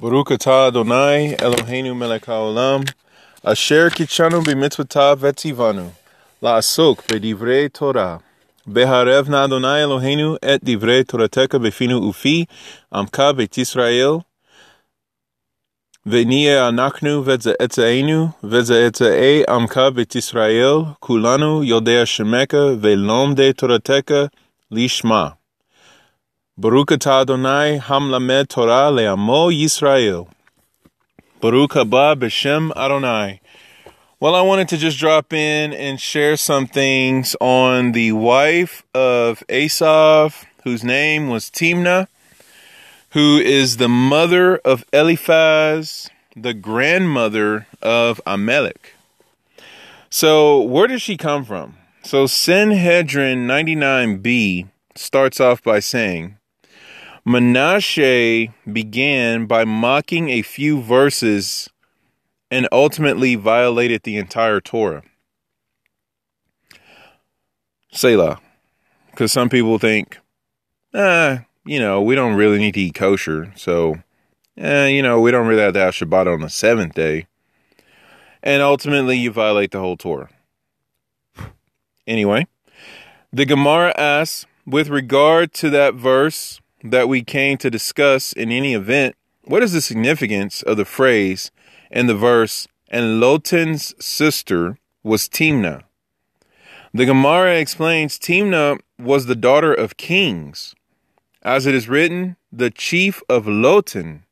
[0.00, 2.80] ברוך אתה אדוני, אלוהינו מלך העולם,
[3.44, 5.90] אשר קידשנו במצוותיו וציוונו,
[6.42, 8.16] לעסוק בדברי תורה.
[8.66, 12.44] בהרב נא אדוני אלוהינו את דברי תורתך בפינו ופי
[12.92, 14.10] עמקה בית ישראל,
[16.06, 24.12] ונהיה אנחנו וצאצאינו וצאצאי עמקה בית ישראל, כולנו יודעי שמך ולומדי תורתך
[24.70, 25.37] לשמה.
[26.60, 30.26] Baruch atah Adonai hamlamed Torah le'amo Yisrael.
[31.40, 33.40] Baruch haba b'shem Adonai.
[34.18, 39.44] Well, I wanted to just drop in and share some things on the wife of
[39.48, 42.08] Esav, whose name was Timnah,
[43.10, 48.94] who is the mother of Eliphaz, the grandmother of Amalek.
[50.10, 51.76] So, where does she come from?
[52.02, 56.37] So, Sanhedrin 99b starts off by saying,
[57.26, 61.68] Menashe began by mocking a few verses
[62.50, 65.02] and ultimately violated the entire Torah.
[67.92, 68.40] Selah.
[69.10, 70.18] Because some people think,
[70.94, 73.52] ah, you know, we don't really need to eat kosher.
[73.56, 73.96] So,
[74.56, 77.26] eh, you know, we don't really have to have Shabbat on the seventh day.
[78.42, 80.30] And ultimately, you violate the whole Torah.
[82.06, 82.46] Anyway,
[83.32, 88.74] the Gemara asks, with regard to that verse, that we came to discuss in any
[88.74, 91.50] event, what is the significance of the phrase
[91.90, 95.82] and the verse, and Lotan's sister was Timnah?
[96.94, 100.74] The Gemara explains Timnah was the daughter of kings.
[101.42, 104.22] As it is written, the chief of Lotan.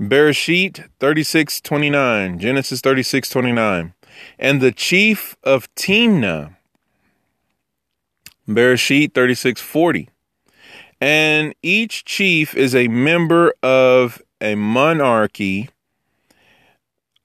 [0.00, 3.94] Bereshit 36:29, Genesis 36:29.
[4.38, 6.56] And the chief of Timnah.
[8.48, 10.08] Bereshit 36:40.
[11.04, 15.68] And each chief is a member of a monarchy,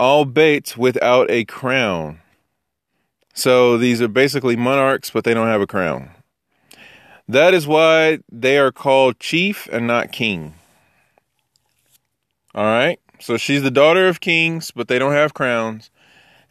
[0.00, 2.18] albeit without a crown.
[3.34, 6.10] So these are basically monarchs, but they don't have a crown.
[7.28, 10.54] That is why they are called chief and not king.
[12.56, 12.98] All right.
[13.20, 15.92] So she's the daughter of kings, but they don't have crowns,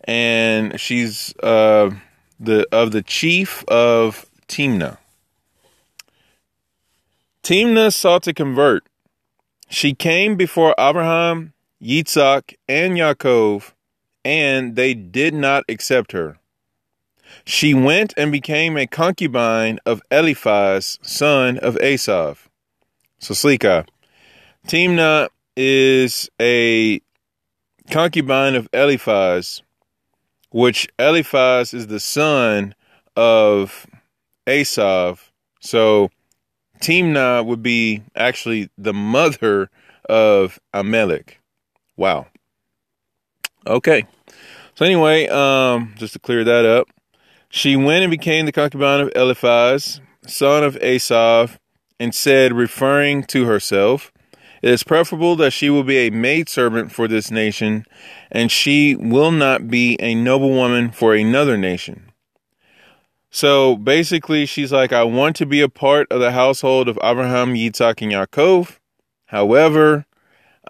[0.05, 1.91] and she's uh,
[2.39, 4.97] the of the chief of Timnah.
[7.47, 8.89] Timnah sought to convert.
[9.69, 13.71] She came before Abraham, Yitzhak, and Yaakov,
[14.25, 16.39] and they did not accept her.
[17.45, 22.49] She went and became a concubine of Eliphaz, son of Esav.
[23.19, 23.87] So Slika.
[24.67, 26.99] Timnah is a
[27.89, 29.61] concubine of Eliphaz,
[30.49, 32.75] which Eliphaz is the son
[33.15, 33.87] of
[34.45, 35.29] Esav.
[35.61, 36.09] So
[36.79, 39.69] Timnah would be actually the mother
[40.09, 41.39] of Amalek.
[41.95, 42.27] Wow.
[43.65, 44.05] Okay.
[44.75, 46.87] So anyway, um, just to clear that up,
[47.49, 51.57] she went and became the concubine of Eliphaz, son of Esav,
[51.99, 54.11] and said, referring to herself,
[54.61, 57.85] It is preferable that she will be a maidservant for this nation,
[58.31, 62.06] and she will not be a noblewoman for another nation.
[63.37, 67.53] So basically, she's like, I want to be a part of the household of Abraham,
[67.53, 68.79] Yitzhak, and Yaakov.
[69.27, 70.07] However,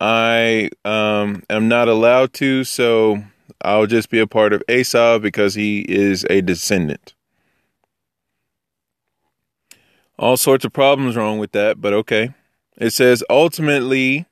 [0.02, 3.24] I um, am not allowed to, so
[3.62, 7.16] I'll just be a part of Esau because he is a descendant.
[10.20, 12.34] All sorts of problems wrong with that, but okay.
[12.76, 14.26] It says ultimately,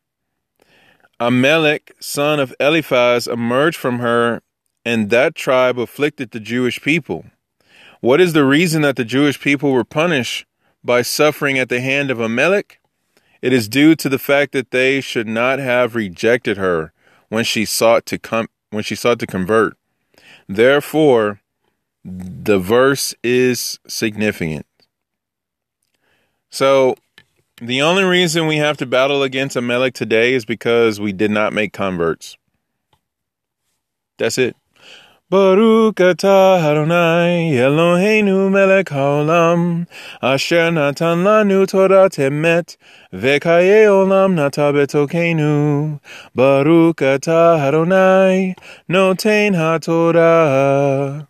[1.21, 4.41] Amalek, son of Eliphaz, emerged from her,
[4.83, 7.23] and that tribe afflicted the Jewish people.
[8.05, 10.45] What is the reason that the Jewish people were punished
[10.83, 12.79] by suffering at the hand of Amalek?
[13.41, 16.93] It is due to the fact that they should not have rejected her
[17.29, 19.75] when she sought to come when she sought to convert.
[20.47, 21.41] Therefore,
[22.03, 24.67] the verse is significant.
[26.51, 26.97] So,
[27.59, 31.53] the only reason we have to battle against Amalek today is because we did not
[31.53, 32.37] make converts.
[34.19, 34.55] That's it.
[35.27, 39.87] Baruch atah Adonai Eloheinu melech haolam
[40.21, 42.77] asher natan lanu Torah temet
[43.11, 45.99] vekaye olam nata betokenu
[46.35, 48.53] Baruch atah Adonai
[48.87, 51.25] noten haTorah